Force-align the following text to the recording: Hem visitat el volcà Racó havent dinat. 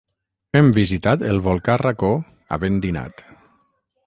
Hem 0.59 0.71
visitat 0.77 1.25
el 1.33 1.43
volcà 1.49 1.75
Racó 1.83 2.11
havent 2.59 2.81
dinat. 2.89 3.25